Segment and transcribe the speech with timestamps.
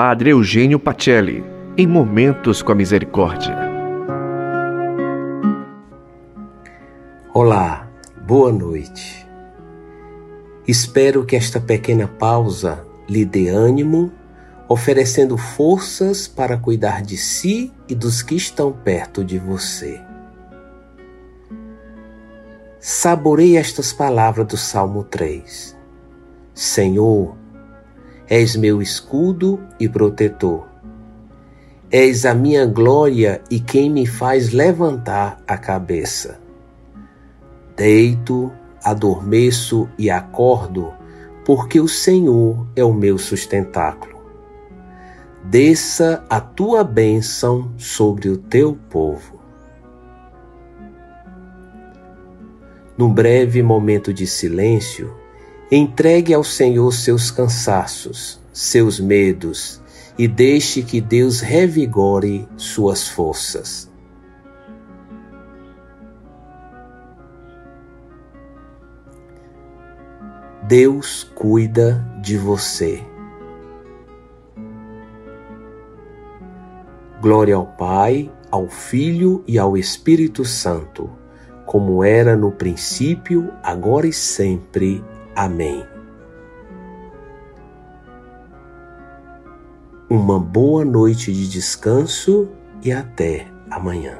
[0.00, 1.44] Padre Eugênio Pacelli,
[1.76, 3.52] em Momentos com a Misericórdia.
[7.34, 7.90] Olá,
[8.24, 9.26] boa noite.
[10.68, 14.12] Espero que esta pequena pausa lhe dê ânimo,
[14.68, 20.00] oferecendo forças para cuidar de si e dos que estão perto de você.
[22.78, 25.76] Saborei estas palavras do Salmo 3.
[26.54, 27.37] Senhor,
[28.28, 30.66] és meu escudo e protetor.
[31.90, 36.38] És a minha glória e quem me faz levantar a cabeça.
[37.74, 38.52] Deito,
[38.84, 40.92] adormeço e acordo,
[41.46, 44.18] porque o Senhor é o meu sustentáculo.
[45.44, 49.38] Desça a tua bênção sobre o teu povo.
[52.98, 55.14] Num breve momento de silêncio,
[55.70, 59.82] Entregue ao Senhor seus cansaços, seus medos
[60.18, 63.88] e deixe que Deus revigore suas forças.
[70.66, 73.04] Deus cuida de você.
[77.20, 81.10] Glória ao Pai, ao Filho e ao Espírito Santo,
[81.66, 85.04] como era no princípio, agora e sempre.
[85.38, 85.86] Amém.
[90.10, 92.48] Uma boa noite de descanso
[92.82, 94.18] e até amanhã.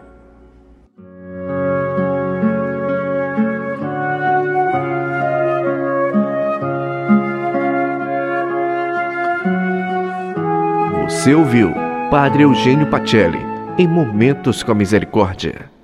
[11.02, 11.72] Você ouviu
[12.12, 13.41] Padre Eugênio Pacelli
[13.77, 15.78] em Momentos com a Misericórdia.